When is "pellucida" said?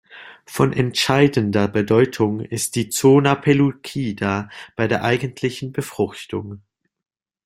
3.35-4.49